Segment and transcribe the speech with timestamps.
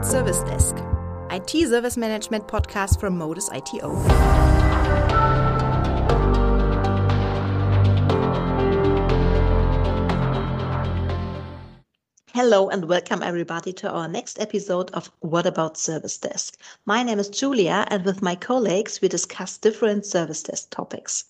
[0.00, 0.76] About Service Desk?
[1.30, 3.94] IT Service Management podcast from Modus ITO.
[12.32, 16.58] Hello and welcome everybody to our next episode of What About Service Desk.
[16.86, 21.26] My name is Julia and with my colleagues we discuss different service desk topics.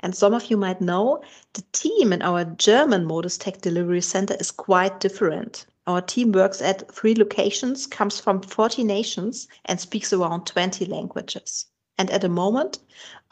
[0.00, 1.22] And some of you might know
[1.54, 5.64] the team in our German Modus Tech Delivery Center is quite different.
[5.86, 11.66] Our team works at three locations, comes from 40 nations, and speaks around 20 languages.
[11.98, 12.78] And at the moment,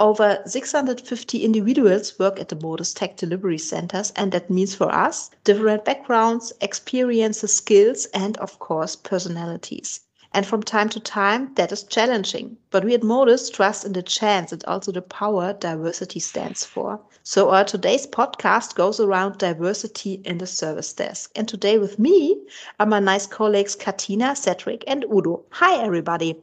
[0.00, 4.12] over 650 individuals work at the Modus Tech delivery centers.
[4.16, 10.00] And that means for us different backgrounds, experiences, skills, and of course, personalities.
[10.34, 12.56] And from time to time, that is challenging.
[12.70, 17.00] But we at Modus trust in the chance and also the power diversity stands for.
[17.22, 21.30] So our today's podcast goes around diversity in the service desk.
[21.36, 22.44] And today with me
[22.80, 25.44] are my nice colleagues Katina, Cedric, and Udo.
[25.50, 26.42] Hi, everybody.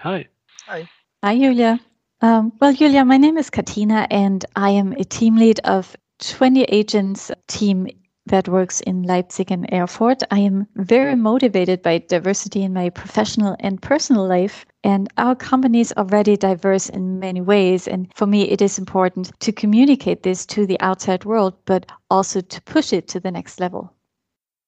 [0.00, 0.26] Hi.
[0.66, 0.88] Hi.
[1.22, 1.80] Hi, Julia.
[2.20, 6.62] Um, well, Julia, my name is Katina, and I am a team lead of 20
[6.64, 7.86] agents team
[8.26, 10.22] that works in Leipzig and Erfurt.
[10.30, 14.64] I am very motivated by diversity in my professional and personal life.
[14.82, 17.86] And our company is already diverse in many ways.
[17.86, 22.40] And for me, it is important to communicate this to the outside world, but also
[22.40, 23.92] to push it to the next level.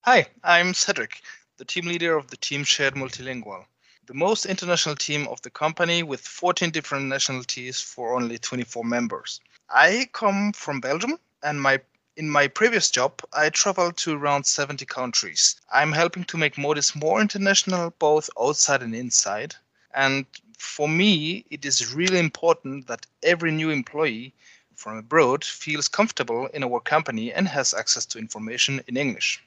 [0.04, 1.22] Hi, I'm Cedric,
[1.56, 3.64] the team leader of the team Shared Multilingual,
[4.06, 9.40] the most international team of the company with 14 different nationalities for only 24 members.
[9.68, 11.80] I come from Belgium, and my
[12.16, 15.56] in my previous job, I traveled to around 70 countries.
[15.70, 19.54] I'm helping to make Modis more international, both outside and inside.
[19.94, 20.24] And
[20.58, 24.32] for me, it is really important that every new employee
[24.74, 29.42] from abroad feels comfortable in our company and has access to information in English.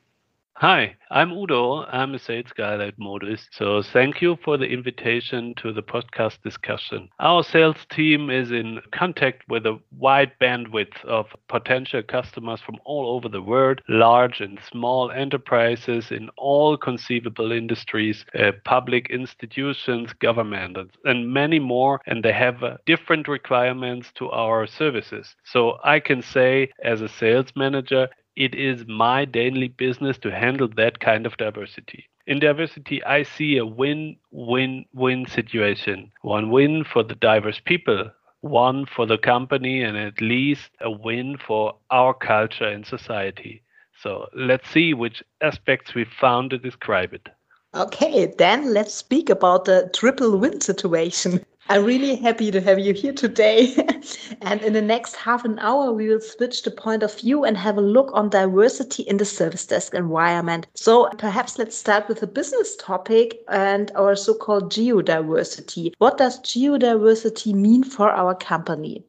[0.61, 1.85] Hi, I'm Udo.
[1.85, 3.47] I'm a sales guy at Modus.
[3.49, 7.07] So thank you for the invitation to the podcast discussion.
[7.17, 13.15] Our sales team is in contact with a wide bandwidth of potential customers from all
[13.15, 20.77] over the world, large and small enterprises in all conceivable industries, uh, public institutions, government,
[21.05, 22.01] and many more.
[22.05, 25.37] And they have uh, different requirements to our services.
[25.45, 28.09] So I can say, as a sales manager,
[28.39, 32.09] it is my daily business to handle that kind of diversity.
[32.25, 36.11] In diversity, I see a win win win situation.
[36.21, 41.37] One win for the diverse people, one for the company, and at least a win
[41.37, 43.61] for our culture and society.
[44.01, 47.27] So let's see which aspects we found to describe it.
[47.75, 51.45] Okay, then let's speak about the triple win situation.
[51.71, 53.75] I'm really happy to have you here today.
[54.41, 57.55] and in the next half an hour, we will switch the point of view and
[57.55, 60.65] have a look on diversity in the service desk environment.
[60.73, 65.93] So perhaps let's start with a business topic and our so-called geodiversity.
[65.99, 69.05] What does geodiversity mean for our company?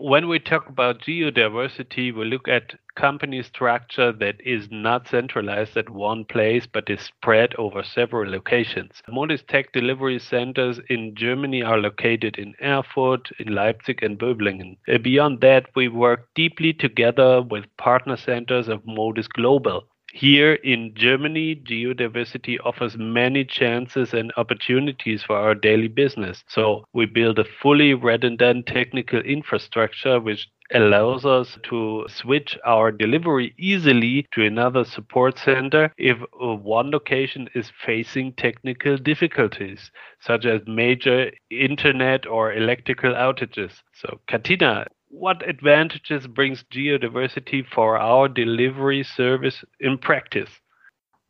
[0.00, 5.90] When we talk about geodiversity, we look at company structure that is not centralized at
[5.90, 9.02] one place but is spread over several locations.
[9.08, 14.76] Modus Tech delivery centers in Germany are located in Erfurt, in Leipzig, and Böblingen.
[15.02, 19.88] Beyond that, we work deeply together with partner centers of Modus Global.
[20.18, 26.42] Here in Germany, geodiversity offers many chances and opportunities for our daily business.
[26.48, 33.54] So we build a fully redundant technical infrastructure which allows us to switch our delivery
[33.58, 41.30] easily to another support center if one location is facing technical difficulties, such as major
[41.50, 43.82] internet or electrical outages.
[43.94, 50.50] So, Katina, what advantages brings geodiversity for our delivery service in practice?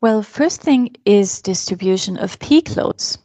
[0.01, 3.19] Well, first thing is distribution of peak loads.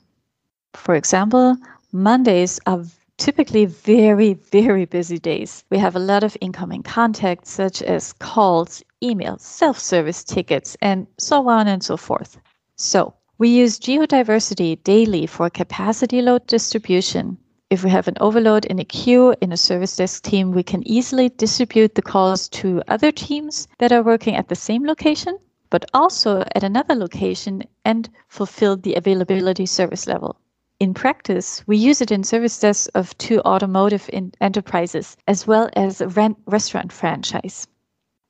[0.73, 1.57] For example,
[1.91, 2.83] Mondays are
[3.17, 5.63] typically very, very busy days.
[5.69, 11.05] We have a lot of incoming contacts, such as calls, emails, self service tickets, and
[11.19, 12.39] so on and so forth.
[12.75, 17.37] So, we use geodiversity daily for capacity load distribution
[17.73, 20.87] if we have an overload in a queue in a service desk team, we can
[20.87, 25.39] easily distribute the calls to other teams that are working at the same location,
[25.71, 30.39] but also at another location and fulfill the availability service level.
[30.79, 34.07] In practice, we use it in service desks of two automotive
[34.39, 37.65] enterprises as well as a rent restaurant franchise.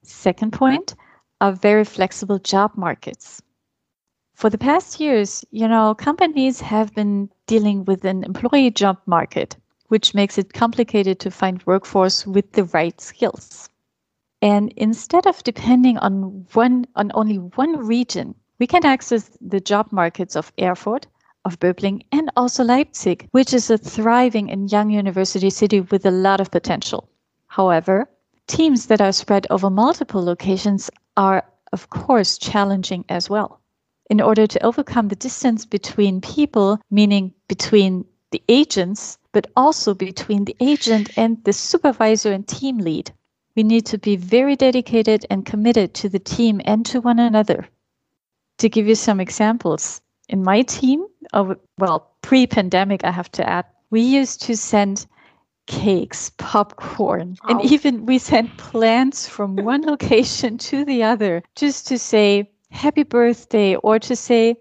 [0.03, 0.95] Second point
[1.41, 3.41] are very flexible job markets.
[4.35, 9.55] For the past years, you know, companies have been dealing with an employee job market,
[9.87, 13.69] which makes it complicated to find workforce with the right skills.
[14.41, 19.91] And instead of depending on one on only one region, we can access the job
[19.91, 21.07] markets of Erfurt,
[21.45, 26.11] of Böbling, and also Leipzig, which is a thriving and young university city with a
[26.11, 27.09] lot of potential.
[27.47, 28.09] However,
[28.47, 33.59] teams that are spread over multiple locations are, of course, challenging as well.
[34.09, 40.45] In order to overcome the distance between people, meaning between the agents, but also between
[40.45, 43.11] the agent and the supervisor and team lead,
[43.55, 47.67] we need to be very dedicated and committed to the team and to one another.
[48.59, 53.47] To give you some examples, in my team, of, well, pre pandemic, I have to
[53.47, 55.05] add, we used to send
[55.67, 57.49] cakes, popcorn, oh.
[57.49, 63.03] and even we sent plants from one location to the other just to say happy
[63.03, 64.57] birthday or to say,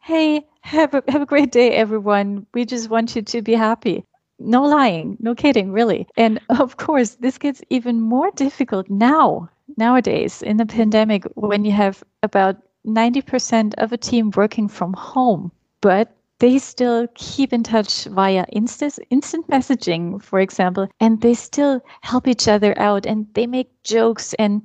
[0.00, 2.46] hey, have a, have a great day, everyone.
[2.54, 4.04] We just want you to be happy.
[4.38, 6.06] No lying, no kidding, really.
[6.16, 11.72] And of course, this gets even more difficult now, nowadays, in the pandemic, when you
[11.72, 12.56] have about
[12.86, 15.50] 90% of a team working from home,
[15.80, 21.80] but they still keep in touch via instant, instant messaging, for example, and they still
[22.02, 24.34] help each other out and they make jokes.
[24.34, 24.62] And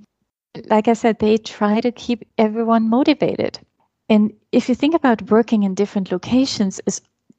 [0.70, 3.60] like I said, they try to keep everyone motivated.
[4.10, 6.80] And if you think about working in different locations,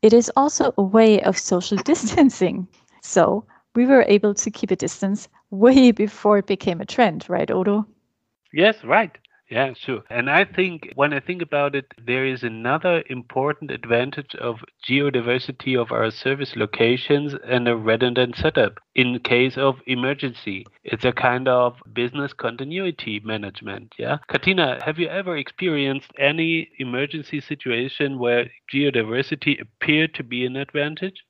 [0.03, 2.69] it is also a way of social distancing.
[3.03, 7.51] So we were able to keep a distance way before it became a trend, right,
[7.51, 7.87] Udo?
[8.53, 9.17] Yes, right.
[9.51, 10.05] Yeah, sure.
[10.09, 14.59] And I think when I think about it, there is another important advantage of
[14.89, 20.67] geodiversity of our service locations and a redundant setup in case of emergency.
[20.85, 23.95] It's a kind of business continuity management.
[23.99, 24.19] Yeah.
[24.29, 31.25] Katina, have you ever experienced any emergency situation where geodiversity appeared to be an advantage?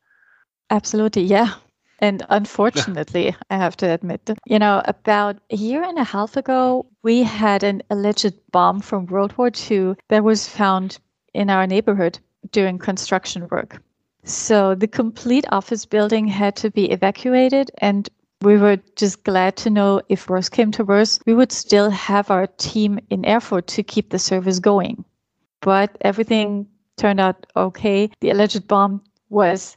[0.68, 1.22] Absolutely.
[1.22, 1.54] Yeah.
[2.00, 6.86] And unfortunately, I have to admit, you know, about a year and a half ago,
[7.02, 10.98] we had an alleged bomb from World War II that was found
[11.34, 12.18] in our neighborhood
[12.52, 13.82] during construction work.
[14.24, 18.08] So the complete office building had to be evacuated, and
[18.42, 22.30] we were just glad to know if worse came to worse, we would still have
[22.30, 25.04] our team in Erfurt to keep the service going.
[25.60, 28.10] But everything turned out okay.
[28.20, 29.76] The alleged bomb was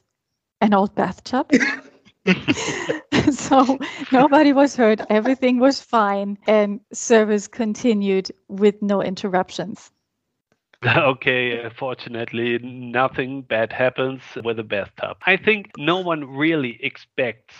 [0.61, 1.51] an old bathtub.
[3.31, 3.77] so
[4.11, 9.91] nobody was hurt, everything was fine, and service continued with no interruptions.
[10.85, 15.15] Okay, fortunately, nothing bad happens with a bathtub.
[15.25, 17.55] I think no one really expects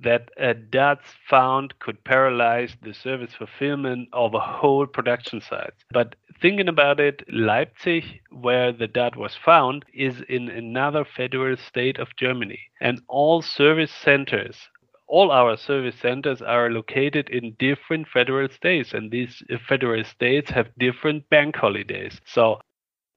[0.00, 5.72] that a DAT found could paralyze the service fulfillment of a whole production site.
[5.92, 11.98] But thinking about it, Leipzig, where the DAT was found, is in another federal state
[11.98, 12.60] of Germany.
[12.80, 14.68] And all service centers
[15.06, 20.74] all our service centers are located in different federal states, and these federal states have
[20.78, 22.20] different bank holidays.
[22.24, 22.58] So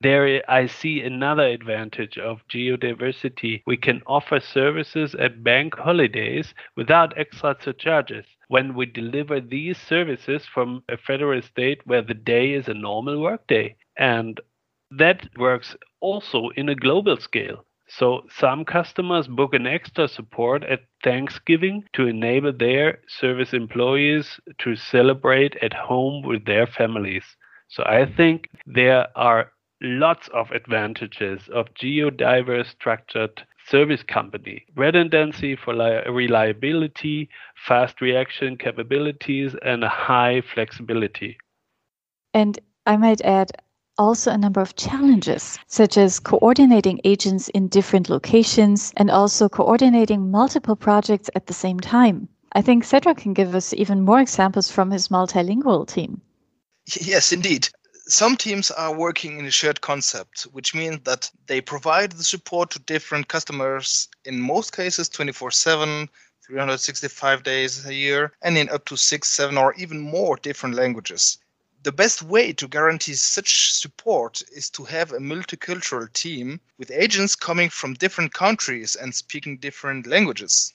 [0.02, 3.64] there, I see another advantage of geodiversity.
[3.66, 8.26] We can offer services at bank holidays without extra surcharges.
[8.48, 13.20] When we deliver these services from a federal state where the day is a normal
[13.20, 13.76] workday.
[13.98, 14.40] And
[14.92, 17.66] that works also in a global scale.
[17.90, 24.76] So some customers book an extra support at Thanksgiving to enable their service employees to
[24.76, 27.24] celebrate at home with their families.
[27.70, 35.76] So I think there are lots of advantages of geodiverse structured service company redundancy for
[35.76, 37.30] li- reliability
[37.68, 41.38] fast reaction capabilities and a high flexibility
[42.34, 42.58] and
[42.88, 43.52] i might add
[43.98, 50.32] also a number of challenges, such as coordinating agents in different locations and also coordinating
[50.32, 52.28] multiple projects at the same time.
[52.54, 56.22] I think Cedric can give us even more examples from his multilingual team.
[56.86, 57.70] Yes, indeed
[58.08, 62.70] some teams are working in a shared concept, which means that they provide the support
[62.72, 66.10] to different customers in most cases 24 7,
[66.46, 71.38] 365 days a year, and in up to six, seven, or even more different languages.
[71.84, 77.36] The best way to guarantee such support is to have a multicultural team with agents
[77.36, 80.74] coming from different countries and speaking different languages.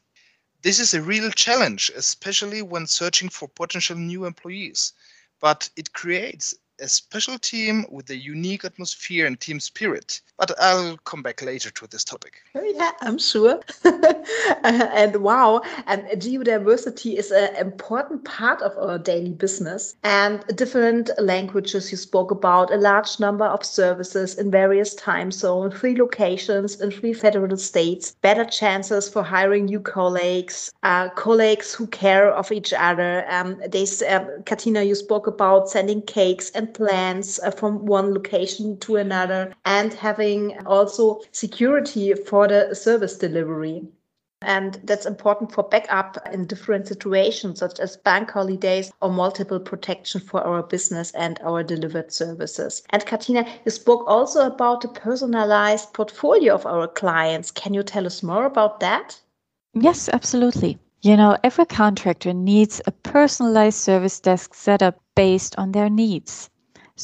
[0.62, 4.92] This is a real challenge, especially when searching for potential new employees,
[5.40, 10.20] but it creates a special team with a unique atmosphere and team spirit.
[10.36, 12.42] But I'll come back later to this topic.
[12.54, 13.60] Yeah, I'm sure.
[14.64, 19.94] and wow, and geodiversity is an important part of our daily business.
[20.02, 25.74] And different languages you spoke about, a large number of services in various time zones,
[25.78, 31.86] three locations in three federal states, better chances for hiring new colleagues, uh, colleagues who
[31.86, 33.24] care of each other.
[33.28, 38.78] Um, they, um, Katina, you spoke about sending cakes and plans uh, from one location
[38.78, 43.86] to another, and having also security for the service delivery.
[44.44, 50.20] And that's important for backup in different situations, such as bank holidays or multiple protection
[50.20, 52.82] for our business and our delivered services.
[52.90, 57.52] And Katina, you spoke also about the personalized portfolio of our clients.
[57.52, 59.20] Can you tell us more about that?
[59.74, 60.78] Yes, absolutely.
[61.02, 66.50] You know, every contractor needs a personalized service desk setup based on their needs.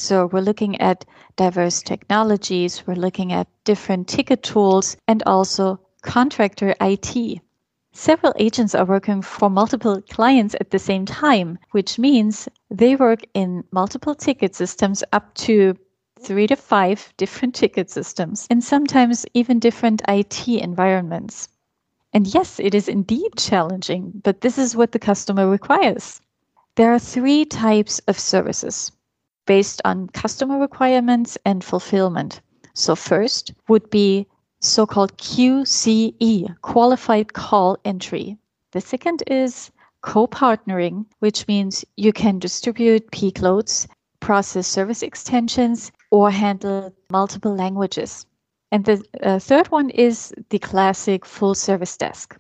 [0.00, 6.76] So we're looking at diverse technologies, we're looking at different ticket tools, and also contractor
[6.80, 7.40] IT.
[7.92, 13.22] Several agents are working for multiple clients at the same time, which means they work
[13.34, 15.74] in multiple ticket systems up to
[16.20, 21.48] three to five different ticket systems and sometimes even different IT environments.
[22.12, 26.20] And yes, it is indeed challenging, but this is what the customer requires.
[26.76, 28.92] There are three types of services
[29.48, 32.40] based on customer requirements and fulfillment.
[32.74, 34.28] So, first would be
[34.60, 38.38] so called QCE, qualified call entry.
[38.72, 43.88] The second is co partnering, which means you can distribute peak loads,
[44.20, 48.26] process service extensions, or handle multiple languages.
[48.70, 52.36] And the uh, third one is the classic full service desk.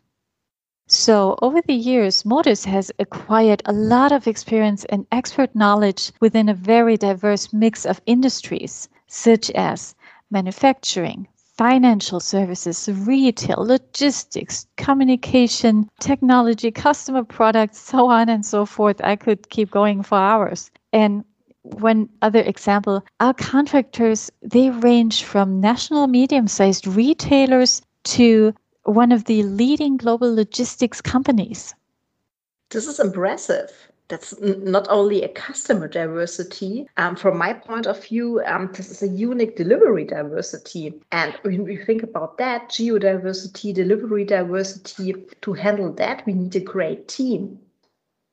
[0.90, 6.48] So, over the years, Modus has acquired a lot of experience and expert knowledge within
[6.48, 9.94] a very diverse mix of industries, such as
[10.30, 11.28] manufacturing,
[11.58, 18.98] financial services, retail, logistics, communication, technology, customer products, so on and so forth.
[19.04, 20.70] I could keep going for hours.
[20.94, 21.22] And
[21.64, 28.54] one other example, our contractors, they range from national medium-sized retailers to
[28.88, 31.74] one of the leading global logistics companies.
[32.70, 36.88] This is impressive that's not only a customer diversity.
[36.96, 40.94] Um, from my point of view, um, this is a unique delivery diversity.
[41.12, 46.60] And when we think about that, geodiversity, delivery diversity, to handle that, we need a
[46.60, 47.58] great team.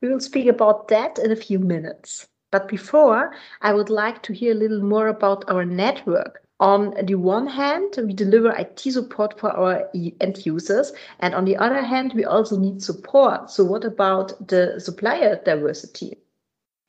[0.01, 2.27] We will speak about that in a few minutes.
[2.51, 6.44] But before, I would like to hear a little more about our network.
[6.59, 9.89] On the one hand, we deliver IT support for our
[10.21, 13.49] end users, and on the other hand, we also need support.
[13.49, 16.17] So, what about the supplier diversity?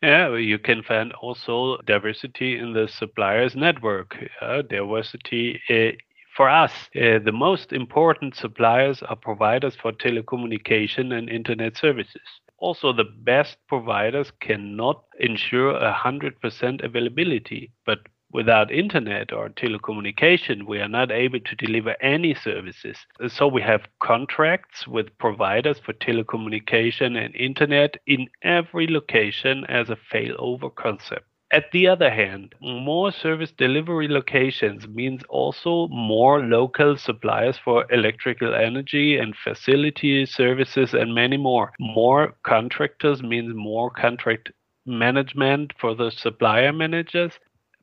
[0.02, 4.16] Yeah, you can find also diversity in the suppliers network.
[4.40, 5.96] Uh, diversity uh,
[6.36, 12.28] for us, uh, the most important suppliers are providers for telecommunication and internet services.
[12.58, 18.00] Also, the best providers cannot ensure 100% availability, but
[18.36, 22.98] Without internet or telecommunication, we are not able to deliver any services.
[23.28, 29.96] So we have contracts with providers for telecommunication and internet in every location as a
[30.12, 31.24] failover concept.
[31.50, 38.54] At the other hand, more service delivery locations means also more local suppliers for electrical
[38.54, 41.72] energy and facility services and many more.
[41.80, 44.52] More contractors means more contract
[44.84, 47.32] management for the supplier managers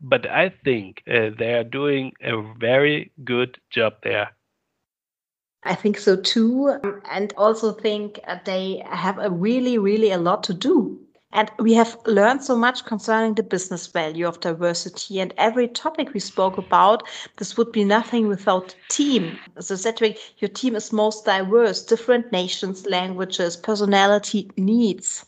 [0.03, 4.36] but I think uh, they are doing a very good job there.
[5.63, 6.77] I think so too,
[7.10, 11.00] and also think they have a really, really a lot to do.
[11.31, 16.13] And we have learned so much concerning the business value of diversity and every topic
[16.13, 17.07] we spoke about.
[17.38, 19.39] This would be nothing without team.
[19.60, 25.25] So, Cedric, your team is most diverse, different nations, languages, personality, needs.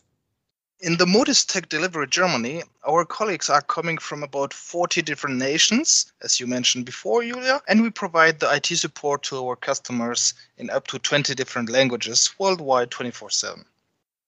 [0.78, 6.12] In the Modus Tech Delivery Germany, our colleagues are coming from about 40 different nations,
[6.20, 10.68] as you mentioned before, Julia, and we provide the IT support to our customers in
[10.68, 13.64] up to 20 different languages worldwide 24 7.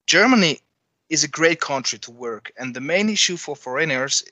[0.07, 0.62] Germany
[1.11, 4.25] is a great country to work, and the main issue for foreigners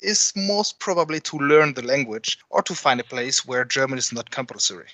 [0.00, 4.14] is most probably to learn the language or to find a place where German is
[4.14, 4.88] not compulsory.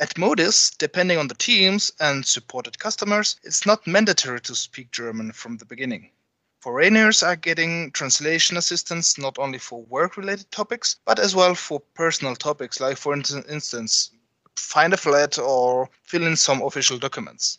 [0.00, 5.32] At Modus, depending on the teams and supported customers, it's not mandatory to speak German
[5.32, 6.10] from the beginning.
[6.60, 11.80] Foreigners are getting translation assistance not only for work related topics, but as well for
[11.94, 14.10] personal topics, like, for instance,
[14.54, 17.58] find a flat or fill in some official documents.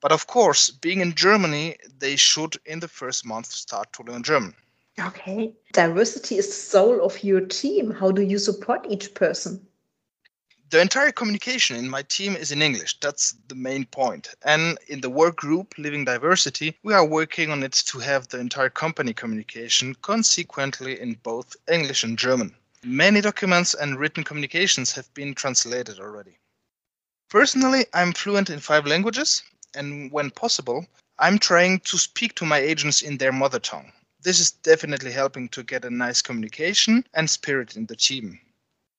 [0.00, 4.24] But of course, being in Germany, they should in the first month start to learn
[4.24, 4.54] German.
[4.98, 5.54] Okay.
[5.72, 7.92] Diversity is the soul of your team.
[7.92, 9.66] How do you support each person?
[10.70, 12.98] The entire communication in my team is in English.
[13.00, 14.28] That's the main point.
[14.44, 18.40] And in the work group Living Diversity, we are working on it to have the
[18.40, 22.54] entire company communication consequently in both English and German.
[22.82, 26.38] Many documents and written communications have been translated already.
[27.30, 29.42] Personally, I'm fluent in five languages,
[29.74, 30.86] and when possible,
[31.18, 33.92] I'm trying to speak to my agents in their mother tongue.
[34.22, 38.40] This is definitely helping to get a nice communication and spirit in the team.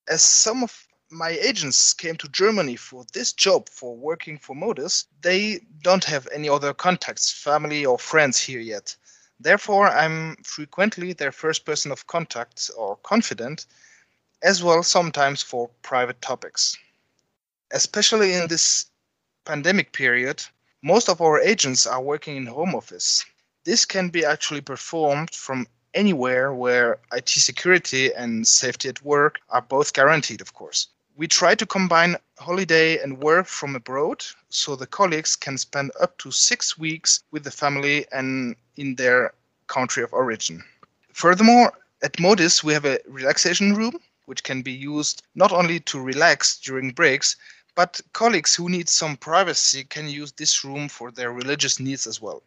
[0.07, 5.05] As some of my agents came to Germany for this job for working for Modus,
[5.21, 8.95] they don't have any other contacts, family or friends here yet.
[9.39, 13.67] Therefore, I'm frequently their first person of contact or confidant,
[14.41, 16.75] as well sometimes for private topics.
[17.71, 18.87] Especially in this
[19.45, 20.43] pandemic period,
[20.81, 23.23] most of our agents are working in home office.
[23.63, 29.61] This can be actually performed from anywhere where IT security and safety at work are
[29.61, 30.87] both guaranteed, of course.
[31.17, 36.17] We try to combine holiday and work from abroad so the colleagues can spend up
[36.17, 39.33] to six weeks with the family and in their
[39.67, 40.61] country of origin.
[41.13, 41.71] Furthermore,
[42.03, 46.57] at Modus, we have a relaxation room which can be used not only to relax
[46.57, 47.37] during breaks,
[47.75, 52.21] but colleagues who need some privacy can use this room for their religious needs as
[52.21, 52.43] well.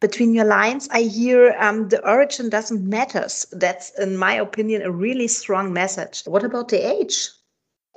[0.00, 3.26] Between your lines, I hear um, the origin doesn't matter.
[3.52, 6.24] That's, in my opinion, a really strong message.
[6.26, 7.28] What about the age?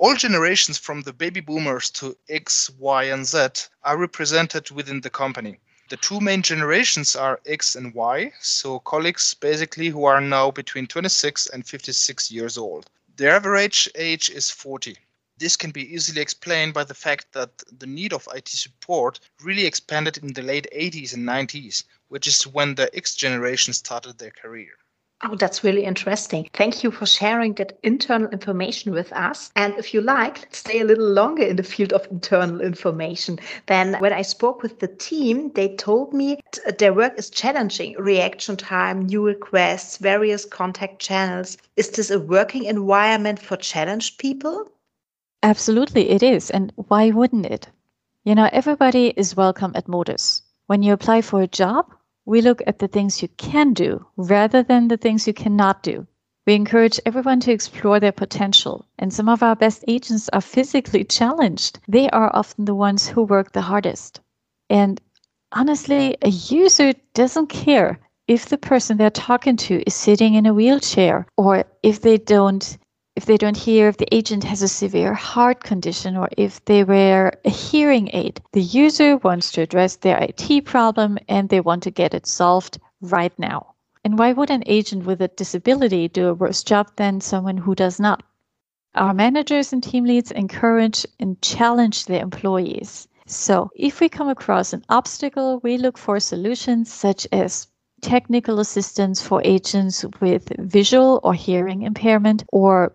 [0.00, 3.48] All generations from the baby boomers to X, Y, and Z
[3.82, 5.58] are represented within the company.
[5.88, 10.86] The two main generations are X and Y, so colleagues basically who are now between
[10.86, 12.88] 26 and 56 years old.
[13.16, 14.96] The average age is 40.
[15.36, 19.66] This can be easily explained by the fact that the need of IT support really
[19.66, 24.30] expanded in the late 80s and 90s, which is when the X generation started their
[24.30, 24.78] career.
[25.24, 26.48] Oh, that's really interesting.
[26.52, 29.50] Thank you for sharing that internal information with us.
[29.56, 33.40] And if you like, let's stay a little longer in the field of internal information.
[33.66, 36.38] Then, when I spoke with the team, they told me
[36.78, 41.58] their work is challenging reaction time, new requests, various contact channels.
[41.74, 44.70] Is this a working environment for challenged people?
[45.42, 46.48] Absolutely, it is.
[46.48, 47.68] And why wouldn't it?
[48.22, 50.42] You know, everybody is welcome at Modus.
[50.68, 51.92] When you apply for a job,
[52.28, 56.06] we look at the things you can do rather than the things you cannot do.
[56.46, 61.04] We encourage everyone to explore their potential, and some of our best agents are physically
[61.18, 61.80] challenged.
[61.88, 64.20] They are often the ones who work the hardest.
[64.68, 65.00] And
[65.52, 70.52] honestly, a user doesn't care if the person they're talking to is sitting in a
[70.52, 72.76] wheelchair or if they don't
[73.18, 76.84] if they don't hear if the agent has a severe heart condition or if they
[76.84, 78.40] wear a hearing aid.
[78.52, 82.78] The user wants to address their IT problem and they want to get it solved
[83.00, 83.74] right now.
[84.04, 87.74] And why would an agent with a disability do a worse job than someone who
[87.74, 88.22] does not?
[88.94, 93.08] Our managers and team leads encourage and challenge their employees.
[93.26, 97.66] So, if we come across an obstacle, we look for solutions such as
[98.00, 102.94] technical assistance for agents with visual or hearing impairment or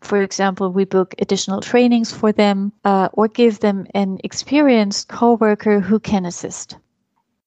[0.00, 5.80] for example, we book additional trainings for them uh, or give them an experienced coworker
[5.80, 6.76] who can assist.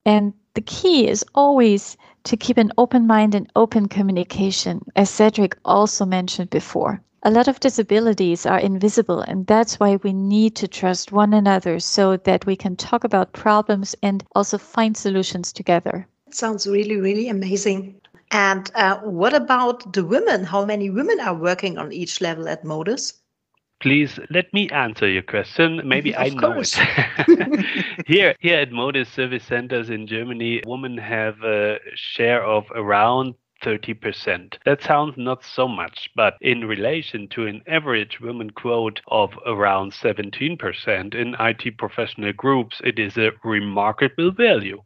[0.04, 5.56] And the key is always to keep an open mind and open communication, as Cedric
[5.64, 7.02] also mentioned before.
[7.22, 11.80] A lot of disabilities are invisible, and that's why we need to trust one another
[11.80, 16.06] so that we can talk about problems and also find solutions together.
[16.30, 18.01] Sounds really, really amazing.
[18.32, 20.44] And uh, what about the women?
[20.44, 23.20] How many women are working on each level at Modus?
[23.80, 25.82] Please let me answer your question.
[25.84, 26.74] Maybe I know it.
[28.06, 34.54] here, here at Modus Service Centers in Germany, women have a share of around 30%.
[34.64, 39.92] That sounds not so much, but in relation to an average women quote of around
[39.92, 44.82] 17% in IT professional groups, it is a remarkable value.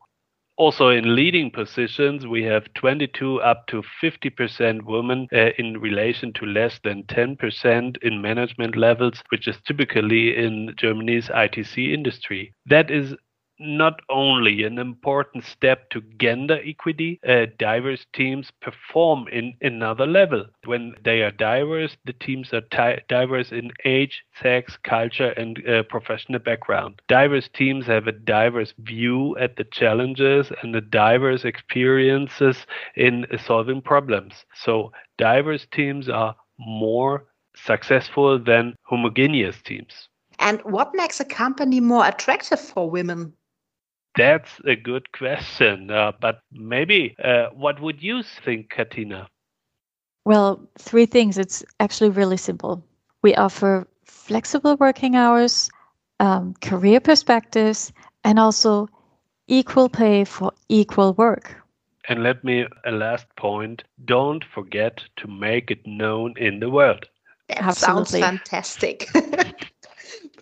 [0.58, 6.46] Also, in leading positions, we have 22 up to 50% women uh, in relation to
[6.46, 12.54] less than 10% in management levels, which is typically in Germany's ITC industry.
[12.64, 13.14] That is
[13.58, 20.46] not only an important step to gender equity, uh, diverse teams perform in another level.
[20.64, 22.62] When they are diverse, the teams are
[23.08, 27.00] diverse in age, sex, culture, and uh, professional background.
[27.08, 32.66] Diverse teams have a diverse view at the challenges and the diverse experiences
[32.96, 34.44] in solving problems.
[34.54, 40.08] So, diverse teams are more successful than homogeneous teams.
[40.38, 43.32] And what makes a company more attractive for women?
[44.16, 45.90] That's a good question.
[45.90, 49.28] Uh, but maybe, uh, what would you think, Katina?
[50.24, 51.38] Well, three things.
[51.38, 52.84] It's actually really simple.
[53.22, 55.70] We offer flexible working hours,
[56.20, 57.92] um, career perspectives,
[58.24, 58.88] and also
[59.46, 61.56] equal pay for equal work.
[62.08, 67.06] And let me, a last point don't forget to make it known in the world.
[67.48, 68.04] That Absolutely.
[68.04, 69.10] sounds fantastic.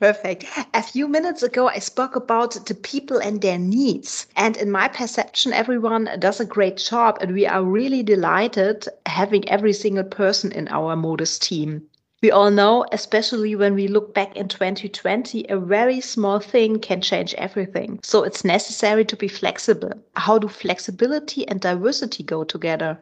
[0.01, 0.45] Perfect.
[0.75, 4.27] A few minutes ago, I spoke about the people and their needs.
[4.37, 7.19] And in my perception, everyone does a great job.
[7.21, 11.83] And we are really delighted having every single person in our Modus team.
[12.23, 17.01] We all know, especially when we look back in 2020, a very small thing can
[17.01, 18.01] change everything.
[18.03, 19.93] So it's necessary to be flexible.
[20.17, 22.99] How do flexibility and diversity go together?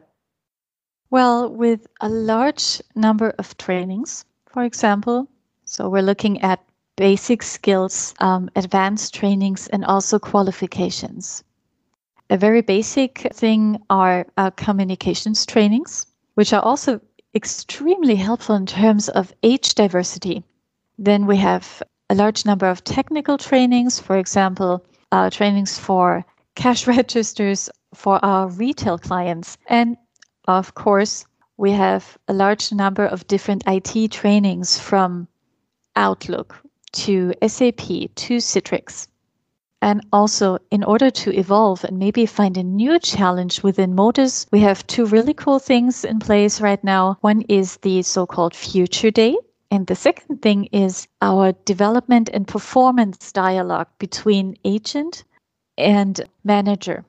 [1.09, 5.27] Well, with a large number of trainings, for example,
[5.65, 6.59] so we're looking at
[6.95, 11.43] basic skills, um, advanced trainings, and also qualifications.
[12.29, 17.01] A very basic thing are uh, communications trainings, which are also
[17.35, 20.43] extremely helpful in terms of age diversity.
[20.99, 26.23] Then we have a large number of technical trainings, for example, uh, trainings for
[26.55, 29.57] cash registers for our retail clients.
[29.67, 29.97] And
[30.47, 31.25] of course,
[31.57, 35.27] we have a large number of different IT trainings from
[35.95, 37.81] Outlook to SAP
[38.15, 39.07] to Citrix.
[39.81, 44.61] And also, in order to evolve and maybe find a new challenge within Modus, we
[44.61, 47.17] have two really cool things in place right now.
[47.19, 49.35] One is the so called Future Day.
[49.71, 55.25] And the second thing is our development and performance dialogue between agent
[55.77, 57.03] and manager.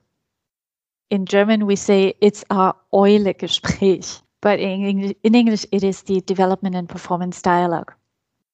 [1.11, 6.75] In German, we say it's our Eule-Gespräch, but in, in English, it is the development
[6.75, 7.93] and performance dialogue.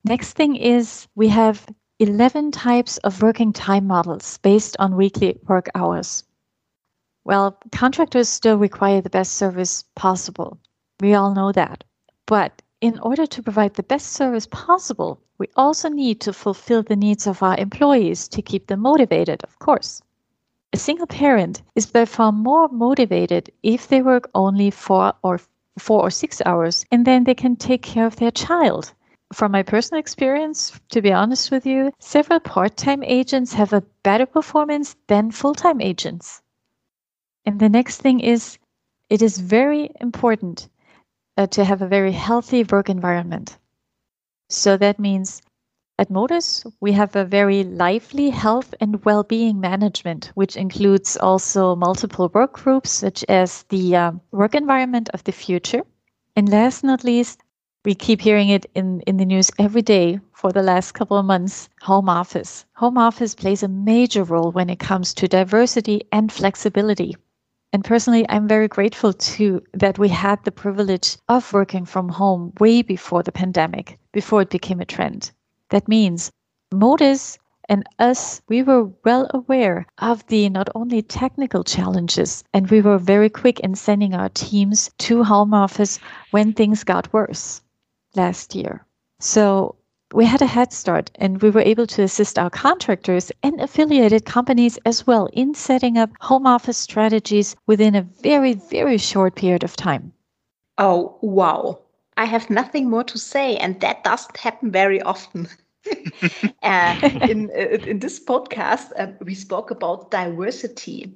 [0.03, 1.67] Next thing is we have
[1.99, 6.23] 11 types of working time models based on weekly work hours.
[7.23, 10.57] Well, contractors still require the best service possible.
[10.99, 11.83] We all know that.
[12.25, 16.95] But in order to provide the best service possible, we also need to fulfill the
[16.95, 20.01] needs of our employees to keep them motivated, of course.
[20.73, 25.39] A single parent is by far more motivated if they work only four or
[25.77, 28.93] four or six hours and then they can take care of their child
[29.33, 33.83] from my personal experience, to be honest with you, several part time agents have a
[34.03, 36.41] better performance than full time agents.
[37.45, 38.57] And the next thing is,
[39.09, 40.69] it is very important
[41.37, 43.57] uh, to have a very healthy work environment.
[44.49, 45.41] So that means
[45.97, 51.75] at Modus, we have a very lively health and well being management, which includes also
[51.75, 55.83] multiple work groups, such as the uh, work environment of the future.
[56.35, 57.43] And last not least,
[57.83, 61.25] we keep hearing it in, in the news every day for the last couple of
[61.25, 62.63] months home office.
[62.75, 67.15] Home office plays a major role when it comes to diversity and flexibility.
[67.73, 72.53] And personally, I'm very grateful to that we had the privilege of working from home
[72.59, 75.31] way before the pandemic, before it became a trend.
[75.69, 76.31] That means
[76.71, 82.81] Modus and us, we were well aware of the not only technical challenges, and we
[82.81, 85.97] were very quick in sending our teams to home office
[86.29, 87.61] when things got worse
[88.15, 88.85] last year.
[89.19, 89.75] So
[90.13, 94.25] we had a head start and we were able to assist our contractors and affiliated
[94.25, 99.63] companies as well in setting up home office strategies within a very, very short period
[99.63, 100.11] of time.
[100.77, 101.79] Oh, wow.
[102.17, 105.47] I have nothing more to say, and that doesn't happen very often.
[106.63, 106.95] uh,
[107.27, 111.13] in, uh, in this podcast, uh, we spoke about diversity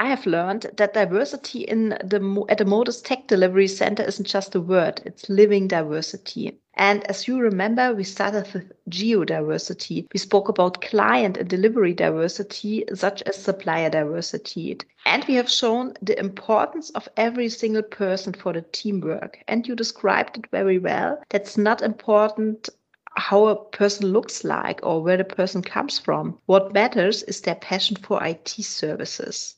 [0.00, 4.54] I have learned that diversity in the at the Modus Tech Delivery Center isn't just
[4.54, 6.60] a word; it's living diversity.
[6.74, 10.06] And as you remember, we started with geodiversity.
[10.14, 14.78] We spoke about client and delivery diversity, such as supplier diversity.
[15.04, 19.42] And we have shown the importance of every single person for the teamwork.
[19.48, 21.20] And you described it very well.
[21.30, 22.68] That's not important
[23.16, 26.38] how a person looks like or where the person comes from.
[26.46, 29.56] What matters is their passion for IT services.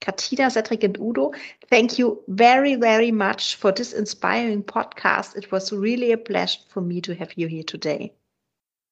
[0.00, 1.32] Katina, Cedric, and Udo,
[1.68, 5.36] thank you very, very much for this inspiring podcast.
[5.36, 8.12] It was really a pleasure for me to have you here today.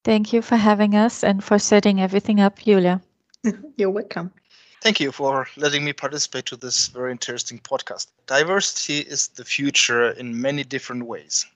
[0.05, 3.01] Thank you for having us and for setting everything up, Julia.
[3.77, 4.33] You're welcome.
[4.81, 8.07] Thank you for letting me participate to this very interesting podcast.
[8.27, 11.47] Diversity is the future in many different ways.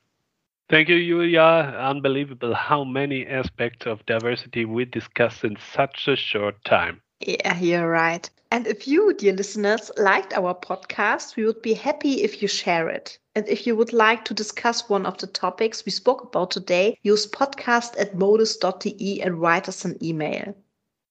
[0.68, 1.76] Thank you, Julia.
[1.78, 7.00] Unbelievable how many aspects of diversity we discussed in such a short time.
[7.26, 8.28] Yeah, you're right.
[8.50, 12.88] And if you, dear listeners, liked our podcast, we would be happy if you share
[12.88, 13.18] it.
[13.34, 16.98] And if you would like to discuss one of the topics we spoke about today,
[17.02, 20.54] use podcast at modus.de and write us an email.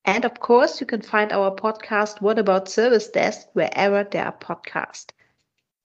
[0.05, 4.37] And of course, you can find our podcast, What About Service Desk, wherever there are
[4.37, 5.07] podcasts.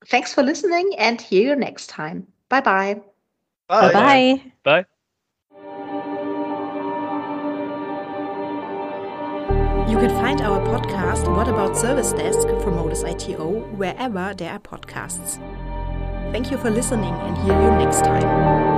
[0.07, 2.27] Thanks for listening and hear you next time.
[2.49, 3.01] Bye-bye.
[3.69, 4.43] Bye bye.
[4.63, 4.79] Bye.
[4.79, 4.96] You
[10.07, 15.41] can find our podcast, What About Service Desk, from Modus ITO, wherever there are podcasts.
[16.31, 18.76] Thank you for listening and hear you next time.